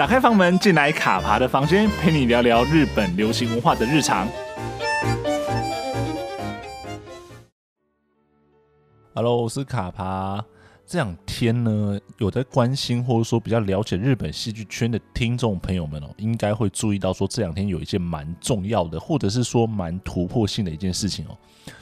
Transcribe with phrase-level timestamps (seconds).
[0.00, 4.26] 打开房门，进来卡爬的房间，陪你聊聊日本流行文化的日常。
[9.14, 10.42] Hello，我是卡爬。
[10.86, 21.36] 这两天呢，有在关心或者说比较了解日本戏剧圈的听众朋友们哦，应该会注意到说，这两天有一件蛮重要的，或者是说蛮突破性的一件事情哦，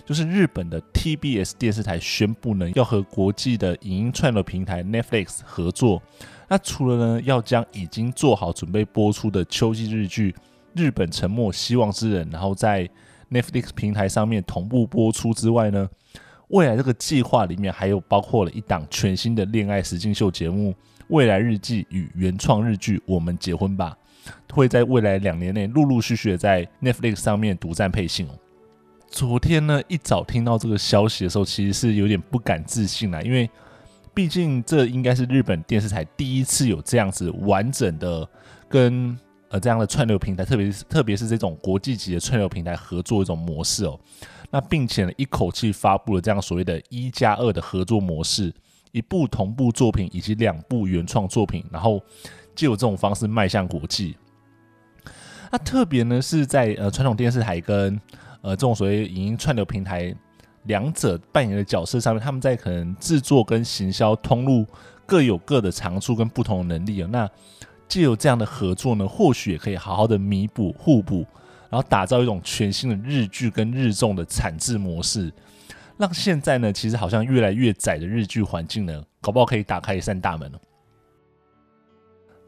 [0.05, 6.03] 就是日本的 TBS 电视台宣布呢，要和国际的影音串流平台 Netflix 合作。
[6.49, 10.33] 那除了呢，要将已经做好准备播出的秋季日剧
[10.75, 12.89] 《日本沉默：希望之人》，然后在
[13.31, 15.87] Netflix 平台上面同步播出之外呢，
[16.49, 20.71] 未来这个计划里面还有包括了一档全新的恋爱实境秀节目
[21.09, 23.95] 《未来日记》与原创日剧《我们结婚吧》，
[24.55, 28.31] 会在未来两年内陆陆续续的在 Netflix 上面独占配信哦。
[29.11, 33.49] 昨天呢，一早听到这个消息的时候，其实是有点不敢置信啦，因为
[34.15, 38.29] 毕竟这应该是日本电视台第一次有这样子完整的
[38.69, 43.99] 跟呃这样的串流平台，特别是特别是这种国际级的串流平台合作一种模式哦。
[44.51, 48.53] 那并且呢，一口气发布了这样所谓的“一加二”的合作模式，
[48.93, 52.03] 一部同步作品以及两部原创作品，然后
[52.55, 54.17] 借由这种方式迈向国际。
[55.51, 58.01] 那特别呢是在呃传统电视台跟
[58.43, 60.15] 呃这种所谓影音串流平台
[60.65, 64.67] 两者扮演的角色上面，他们在可能制作跟行销通路
[65.07, 67.09] 各有各的长处跟不同的能力啊。
[67.11, 67.31] 那
[67.87, 71.27] 借由这样的合作呢，或许也可以好好的弥补互补。
[71.71, 75.31] 然后打造一种全新的日剧跟日综的产制模式，
[75.99, 80.59] 让现在呢，其实好像越来越窄的日剧环境呢，搞不好可以打开一扇大门了。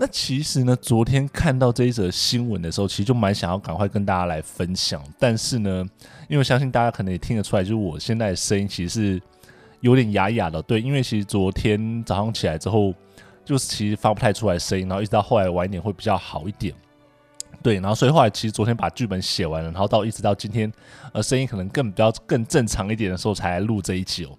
[0.02, 5.04] 那其实呢，昨天看到这一则新闻的时候，其实就蛮想要赶快跟大家来分享。
[5.18, 5.84] 但是呢，
[6.26, 9.22] 因为相信大家可能也听得出来，就是我现在声音其实是
[9.80, 10.62] 有点哑哑的。
[10.62, 12.94] 对，因为其实昨天早上起来之后，
[13.44, 16.74] 就是其实发不太出来声音，然后一直到后来晚一点会比较好一点。
[17.62, 20.72] 对，然后所以后来其实昨天把剧本写完了，然后到一直到今天，
[21.12, 24.30] 呃，声音可能更比较更正常一点的时候才录这一期哦。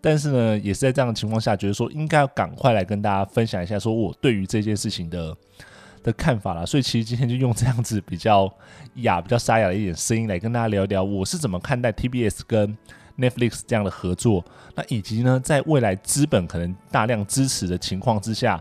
[0.00, 5.36] 但是呢，也是在这样的情况下，觉得说应该要赶快来跟大家分享一下，说我对于这件事情的
[6.02, 6.64] 的看法啦。
[6.64, 8.50] 所以其实今天就用这样子比较
[8.96, 12.76] 哑、比较沙哑的一点声音来跟大家聊一聊，我是怎么看待 TBS 跟
[13.18, 14.42] Netflix 这样的合作，
[14.74, 18.58] 那以及呢，在未来资本可能大量支持的情况之下，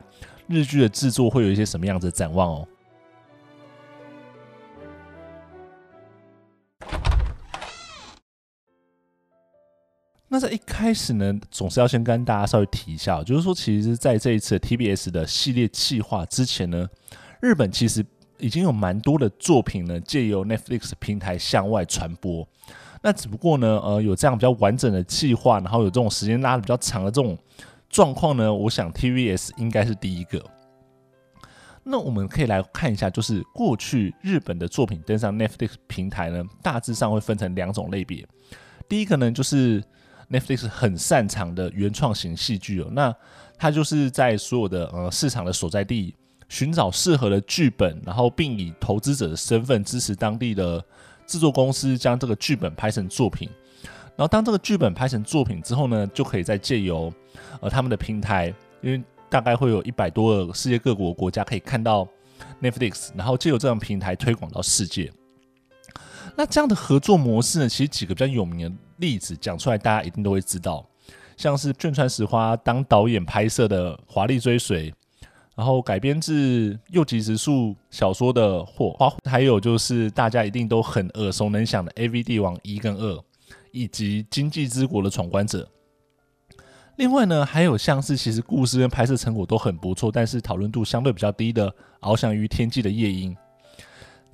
[0.47, 2.67] 日剧的制作会有一些什么样子的展望哦。
[10.31, 16.87] 那在一开始呢，总是要先跟大家稍微提一下，就是说，其实在这一次 TBS 的系列企划之前呢，
[17.41, 18.05] 日本其实
[18.37, 22.47] 已经有蛮多的作品呢，借由 Netflix 平台向外传播。
[23.01, 27.35] 那只不过呢，呃，有这样比较完整的计划，然后有这种时间拉得比较长的这种
[27.89, 30.39] 状况呢，我想 TBS 应该是第一个。
[31.83, 38.23] 那我们可以来看一下，就是过去日本的作品登上 Netflix 平台呢，大致上会分成两种类别。
[38.87, 39.83] 第一个呢，就是。
[40.29, 43.13] Netflix 很擅长的原创型戏剧哦，那
[43.57, 46.13] 它就是在所有的呃市场的所在地
[46.47, 50.83] 寻找适合的剧本，然后并以投资者的身份支持当地的
[51.25, 53.49] 制作公司将这个剧本拍成作品。
[54.15, 57.11] 然后当这个剧本拍成作品之后呢，就可以再借由
[57.61, 62.07] 呃他们的平台，因为大概会有一百多个世界各国国家可以看到
[62.61, 65.11] Netflix，然后借由这种平台推广到世界。
[66.39, 70.87] 那这样的合作模式呢，其实几个比较有名的例子讲出来，大家一定都会知道，
[71.35, 74.89] 像是卷川实花当导演拍摄的《华丽追随》，
[75.53, 83.21] 然后改编自柚木直树小说的《火花》，还有就是大家一定都很耳熟能详的《AV 帝王一》跟二，
[83.73, 85.69] 以及《经济之国的闯关者》。
[86.95, 91.69] 另外呢，还有像是其实故事跟拍摄成果都很不错，但是讨论度相对比较低的
[91.99, 93.35] 《翱翔于天际的夜莺》。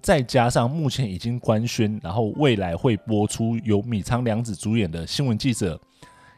[0.05, 5.75] 再加上目前已经官宣，然后未来会播出由米仓凉子主演的《新闻记者》，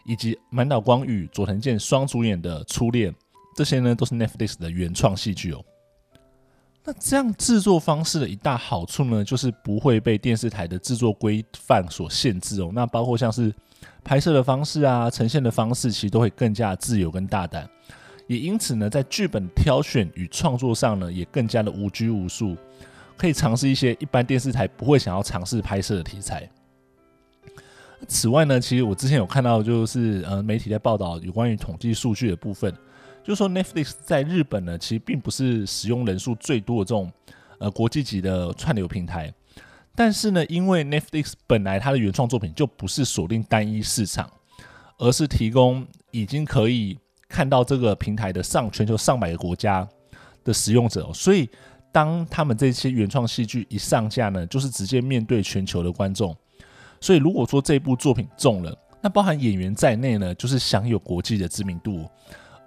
[0.05, 3.11] 以及满岛光与佐藤健双主演的《初恋》，
[3.57, 5.61] 这些呢都是 Netflix 的原创戏剧哦。
[6.85, 12.71] 那这样制作方式的一大好处呢，就是不会被电视台的制作规范所限制哦。
[12.73, 13.53] 那包括像是
[14.01, 17.69] 拍摄的方式啊、呈现的方式，其实都会更加自由跟大胆。
[18.27, 22.55] 也因此呢，在剧本挑选与创作上呢，也更加的无拘无束。
[23.17, 26.49] 可以尝试一些一般电视台不会想要尝试拍摄的题材。
[28.07, 32.71] 此外呢，其实我之前有看到，就是呃媒体在报道有关于统计数据的部分，
[33.23, 37.11] 就是说 Netflix 在日本呢，其实并不是使用人数最多的这种
[37.57, 39.33] 呃国际级的串流平台，
[39.95, 44.29] 但是呢，因为 Netflix 本来它的原创作品就不是锁定单一市场，
[44.99, 49.85] 而是提供已经可以看到这个平台的上全球上百个国家
[50.43, 51.49] 的使用者，所以
[51.97, 56.35] 当他们这些原创戏剧一上架呢，就是直接面对全球的观众。
[57.01, 62.07] 所以如果说这部作品中了，那包含演员在内呢，就是享有国际的知名度。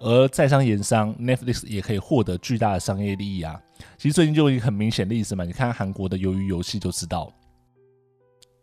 [0.01, 3.57] 而在商言商，Netflix 也可以获得巨大的商业利益啊。
[3.97, 7.33] 其实最近就有一个很明显的例子嘛，你看韩国的鱿鱼游戏就知道。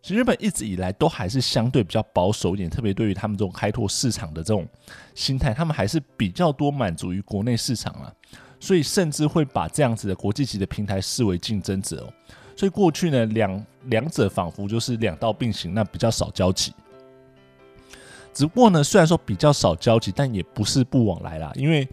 [0.02, 4.68] 其实日本一直以来都还是相对比较保守一点，特别对于他们这种开拓市场的这种
[5.16, 8.12] 心态，他们还是比较多满足于国内市场啊。
[8.60, 12.14] 所以甚至会把这样子的国际级的平台视为竞争者哦。
[12.56, 16.74] 所以过去呢，两两者仿佛就是两道并行，那比较少交集。
[18.34, 21.52] 只不过呢，虽然说比较少交集，但也不是不往来啦。
[21.56, 21.88] 因为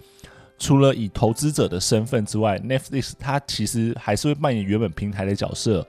[0.58, 5.86] 除了以投资者的身份之外，Netflix 它其实还是会扮演原本平台的角色，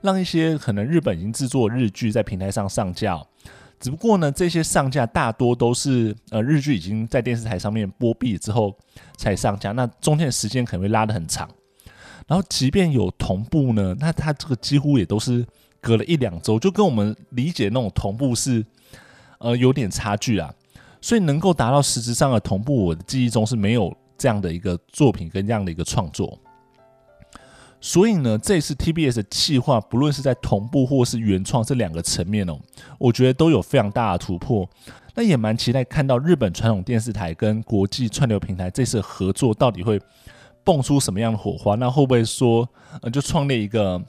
[0.00, 3.22] 让一些可能日本已经制作日剧在平台上上架。
[3.78, 8.76] 只不过呢，这些上架大多都是呃日剧已经在电视台上面播毕之后
[9.16, 11.48] 才上架，那中间的时间可能会拉得很长。
[12.26, 15.46] 然后即便有同步呢，那它这个几乎也都是
[15.80, 18.64] 隔了一两周，就跟我们理解那种同步是。
[19.38, 20.50] 呃，有点差距啊，
[20.98, 26.38] 所以能够达到实质上的同步，我的记忆中是没有这样的一个作品跟这样的一个创作。
[27.80, 32.58] 所以呢，这次 TBS 的企划，不论是在同步或是原创这两个层面哦，
[32.98, 34.68] 我觉得都有非常大的突破。
[35.14, 40.00] 那也蛮期待看到日本传统电视台跟国际串流平台这次合作到底会
[40.62, 41.74] 蹦出什么样的火花？
[41.76, 42.68] 那会不会说，
[43.02, 44.02] 呃，就创立一个？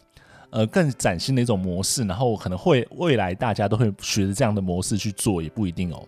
[0.49, 6.01] 呃，更崭新的一种模式，然后可能会未来大家都会学着这样的模式去做，也不一定哦。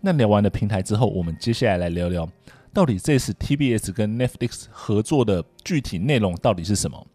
[0.00, 2.28] 那聊完了平台之后，我们接下来来聊聊，
[2.72, 7.06] 到底这次 TBS 跟 Netflix 合作的具体内容到底是什么？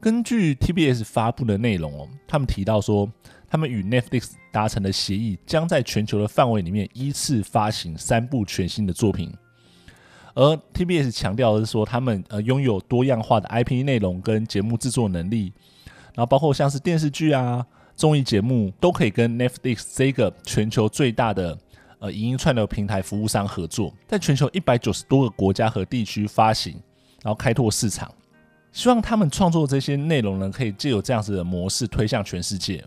[0.00, 3.10] 根据 TBS 发布的内容哦，他们提到说，
[3.48, 9.30] 他们与 Netflix 达成的协议，将在全球的范围里面依次发行三部全新的作品。
[10.34, 15.52] 而 TBS 强调的是说，他们呃拥有多样化的 IP 内容跟节目制作能力，
[16.14, 21.58] 然后包括像是电视剧啊、综艺节目，都可以跟 Netflix 这个全球最大的
[22.00, 26.72] 呃影音串流平台服务商合作，在全球一百九十多个国家和地区发行，
[27.22, 28.12] 然后开拓市场。
[28.72, 32.84] 希望他们创作这些内容呢，可以借由这样子的模式推向全世界。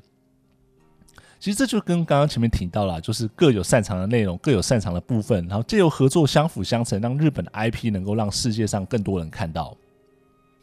[1.40, 9.76] 其实这就跟刚刚前面提到了，就是各有擅长的内容，各有擅长的部分，然后借由合作相辅相成，让日本的 IP 能够让世界上更多人看到。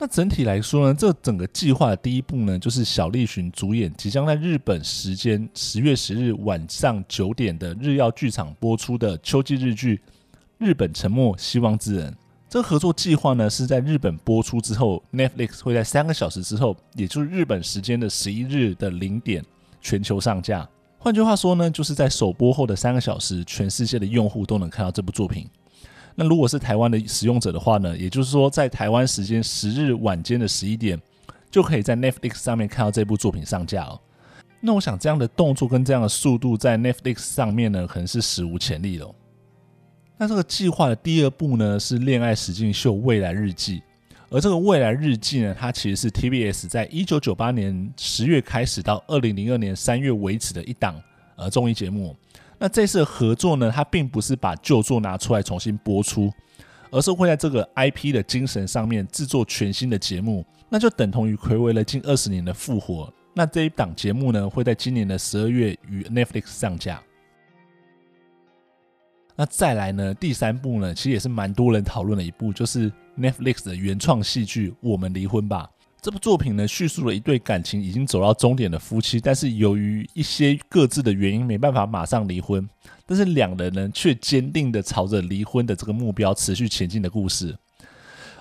[0.02, 9.96] 那整体来说呢，这整个计划的第一步呢，就是小栗旬主演，即将在日本时间十月十日晚上九点的日曜剧场播出的秋季日剧
[10.56, 12.10] 《日本沉没：希望之人》。
[12.48, 19.44] 这个合作计划呢，是在日本播出之后，Netflix 会在三个小时之后，也就是日本时间的十一日的零点，
[19.82, 20.66] 全球上架。
[20.96, 25.46] 换句话说呢，就是在首播后的三个小时，全世界的用户都能看到这部作品。
[26.20, 31.00] 那如果是台湾的使用者的话呢，也就是说，在台湾时间十日晚间的十一点，
[31.50, 33.98] 就可以在 Netflix 上面看到这部作品上架哦。
[34.60, 39.10] 那我想这样的动作跟这样的速度，在 Netflix 上面呢，可能是史无前例了。
[40.18, 43.78] 那这个计划的第二部呢，是《恋爱实境秀未来日记》，
[44.28, 51.02] 而这个未来日记呢，它其实是 TBS 在一九九八年十月开始到二零零二年三月为止的一档
[51.36, 52.14] 呃综艺节目。
[52.62, 56.30] 那这次的合作呢，它并不是把旧作拿出来重新播出，
[56.90, 63.10] 而是会在这个 IP 的精神上面制作全新的节目，那就等同于睽违了近二十年的复活。
[63.32, 67.02] 那这一档节目呢，会在今年的十二月与 Netflix 上架。
[69.36, 70.12] 那再来呢？
[70.12, 75.66] 第三部呢，其实也是蛮多人讨论的一部，就是 Netflix 的原创戏剧《我们离婚吧》。
[76.02, 82.66] 这部作品呢，叙述了一对感情已经走到终点的夫妻，但是由于一些各自的原因，没办法马上离婚，
[83.04, 87.54] 但是两人呢，却坚定的朝着离婚的这个目标持续前进的故事。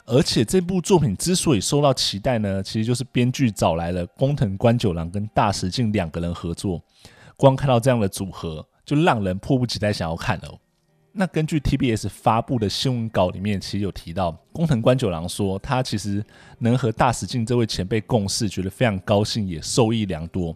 [0.06, 6.82] 而且这部作品之所以受到期待呢，其实就是编剧找来了工藤官九郎跟大石静两个人合作，
[7.36, 10.58] 光看到这样的组合，就让人迫不及待想要看了。
[11.12, 16.24] 那根据 TBS 发布的新闻稿里面，其实有提到工藤官九郎说，他其实
[16.60, 20.56] 能和大石敬这位前辈共事，觉得非常高兴，也受益良多。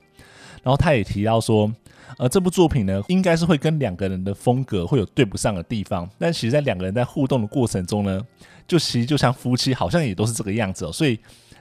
[0.62, 1.74] 然后他也提到说，
[2.18, 8.22] 呃，这部作品呢，应该是会跟两个人的风格会有对不上的地方，但其实在两个人在互动的过程中呢，
[8.68, 10.92] 就其实就像夫妻，好像也都是这个样子哦。
[10.92, 11.20] 所以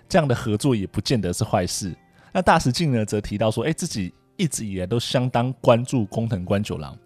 [0.09, 1.93] 这样的合作也不见得是坏事。
[2.31, 6.97] 那大石敬呢，则提到说，哎，自己一直以来都相当关注工藤官九郎。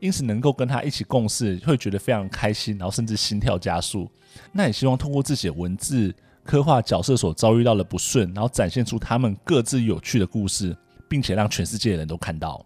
[0.00, 4.10] 因此，能够跟他一起共事，会觉得非常开心，然后甚至心跳加速。
[4.52, 10.76] 那也希望通过自己的文字刻画角色所遭遇到的不顺，然后展现出他们各自有趣的故事，
[11.08, 12.64] 并且让全世界的人都看到。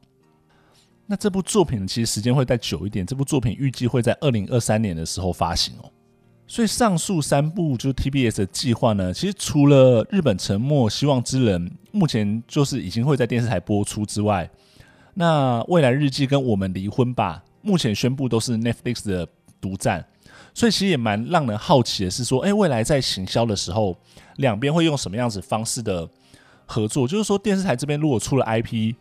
[1.07, 5.91] 那这部作品其实时间会再久一点，这部作品预计会在二零二三年的时候发行哦。
[6.47, 14.49] 所以上述三部就是 TBS 的计划呢，其实除了日本沉没、希望之人目前就是已经会在电视台播出之外，
[15.15, 19.27] 那未来日记跟我们离婚吧，目前宣布都是 Netflix 的
[19.61, 20.05] 独占。
[20.53, 23.97] 所以其实也蛮让人好奇的是说，哎，未来在行销的时候，
[24.37, 26.09] 两边会用什么样子方式的
[26.67, 27.09] 合作？
[27.09, 28.95] 就是说电视台这边如果出了 IP，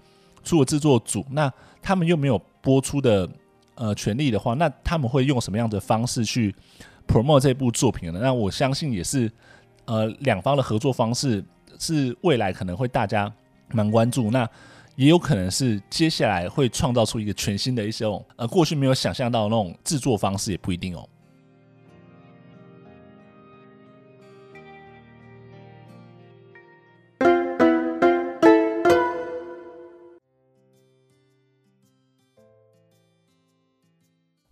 [0.44, 1.52] 出了制作组，那
[1.82, 3.30] 他们又没有播出的
[3.76, 6.56] 呃权利的话，那他们会用什么样的方式去
[7.08, 8.20] promote 这部作品呢？
[8.20, 9.32] 那我相信也是
[9.86, 11.44] 呃两方的合作方式
[11.78, 13.32] 是未来可能会大家
[13.70, 14.50] 蛮关注，那
[14.96, 21.10] 也有可能是接下来会创造出一个全新的一些哦呃过去没有想象到的那种制作方式，也不一定哦。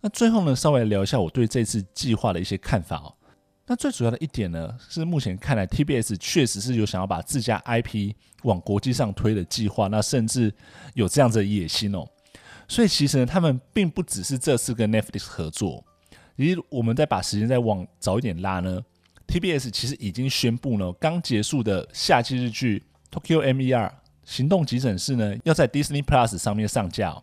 [0.04, 3.14] 那最后呢，稍微聊一下我对这次计划的一些看法哦。
[3.72, 8.12] 那最主要的一点呢，是目前看来，TBS 确实是有想要把自家 IP
[8.42, 10.52] 往国际上推的计划，那甚至
[10.92, 12.06] 有这样子的野心哦。
[12.68, 15.82] 所以其实呢，他们并不只是这次跟 Netflix 合作，
[16.36, 18.78] 以及我们再把时间再往早一点拉呢
[19.26, 22.84] ，TBS 其实已经宣布呢，刚结束的夏季日剧
[23.18, 23.90] 《Tokyo MER
[24.22, 27.22] 行动急诊室》呢，要在 Disney Plus 上面上架。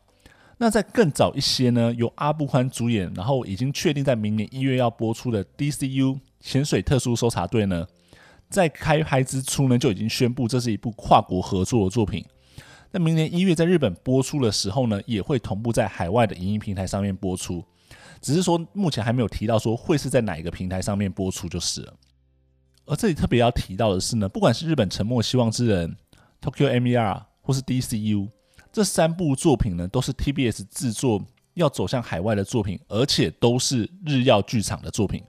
[0.58, 7.86] 那在更早一些呢，由阿部宽主演，然后已经确定在明年一月要播出的 DCU 潜水特殊搜查队呢，
[8.50, 12.25] 在开拍之初呢就已经宣布这是一部跨国合作的作品。
[12.91, 17.63] 那明年一月在日本播出的时候呢，也会同步在海外的影音平台上面播出，
[18.19, 21.93] 只是说目前还没有提到说会是在哪一个平台上面播出就是了。
[22.86, 25.96] 而这里特别要提到的是呢，不管是日本沉没希望之人、
[26.41, 28.27] Tokyo MER 或是 DCU。
[28.72, 35.24] 这三部作品呢，都是 TBS 制作要走向海外的作品，而且都是日曜剧场的作品。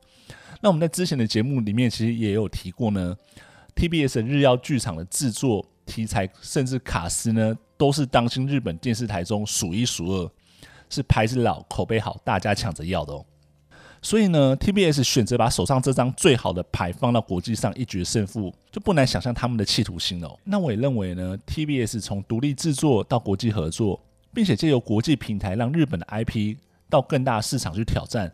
[0.60, 3.16] 那我们在之前的节目里面其实也有提过呢
[3.74, 10.30] ，TBS 日曜剧场的制作题材甚至卡司呢，都是当今日本电视台中数一数二，
[10.90, 13.24] 是牌子老、口碑好，大家抢着要的哦。
[14.02, 20.38] 所以呢，TBS 选择把手上这张最好的牌放到国际上一决胜负，就不难想象他们的企图心哦。
[20.44, 24.02] 那我也认为呢，TBS 从独立制作到国际合作，
[24.32, 26.56] 并且借由国际平台让日本的 IP
[26.88, 28.32] 到更大市场去挑战，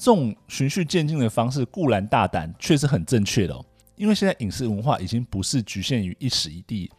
[0.00, 3.62] 这种循序渐进的方式固然大胆，却是很正确的哦。
[3.96, 6.90] 因为现在影视文化已经不是局限于一时一地。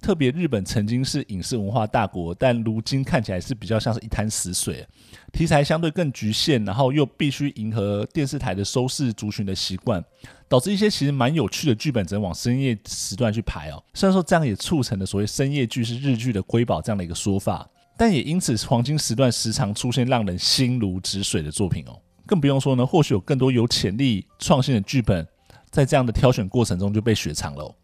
[0.00, 4.84] 特别日本曾经是影视文化大国，但如今看起来是比较像是一滩死水，
[5.30, 10.02] 题材相对更局限，然后又必须迎合电视台的收视族群的习惯，
[10.48, 13.80] 导致一些其实蛮有趣的剧本只能往深夜时段去排哦。
[13.94, 21.96] 虽然说这样也促成了所谓深夜剧是日剧的瑰宝这样的一个说法，但也因此黄金时段时常出现让人心如止水的作品哦。
[22.30, 25.26] 更不用说呢，或许有更多有潜力创新的剧本，
[25.68, 27.74] 在这样的挑选过程中就被雪藏了。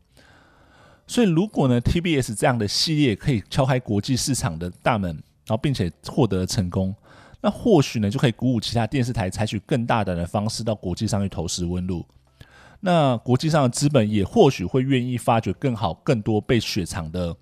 [1.04, 6.94] 所以，如果呢，TBS 这样的系列可以敲开国际市场的大门，然后并且获得成功，
[7.40, 12.06] 那或许呢，就可以鼓舞其他电视台采取更大胆的方式到国际上去投石问路。
[12.78, 17.34] 那国际上的资本也或许会愿意发掘更好、更多被雪藏的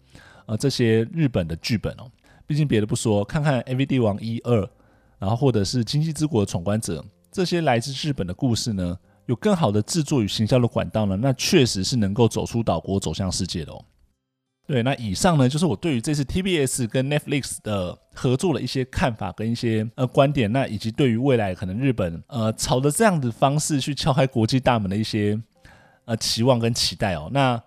[0.46, 2.10] 呃这些日本的剧本哦。
[2.46, 4.66] 毕竟别的不说，看看《AV 帝王》一二，
[5.18, 8.98] 然后或者是《经济之国的闯关者》这些来自日本的故事呢。
[9.26, 13.82] 有更好的制作与行销的管道呢，那确实是能够走出岛国，走向世界的哦。
[14.66, 25.40] 对，那以上呢就是我对于这次 TBS 跟 Netflix 的合作的一些看法跟一些呃观点，那以及对于未来可能日本呃朝着这样的方式去敲开国际大门的一些
[26.04, 27.30] 呃期望跟期待哦。
[27.32, 27.58] 那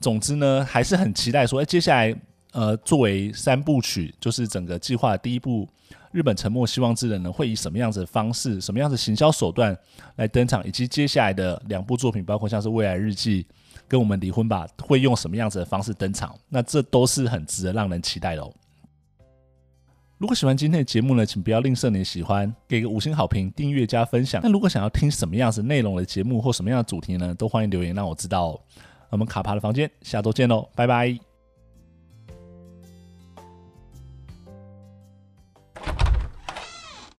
[0.00, 2.12] 总之呢，还是很期待说，哎，接下来
[2.50, 5.68] 呃作为三部曲，就是整个计划第一部。
[6.16, 9.76] 日本沉默希望之人呢，会以什么样子的方式、什么样子行销手段
[10.14, 13.42] 来登场，以及接下来的两部作品，包括像是《未来日记》
[13.86, 16.34] 跟《我们离婚吧》，会用什么样子的方式登场？
[16.48, 18.50] 那这都是很值得让人期待的哦。
[20.16, 24.40] 如果喜欢今天的节目呢，请不要吝啬你的喜欢，给个五星好评、订阅加分享。
[24.42, 28.60] 那如果想要听什么样子内容的节目或什么样的主题呢，都欢迎留言让我知道哦。
[29.10, 31.25] 我们卡帕的房间，下周见喽，拜拜。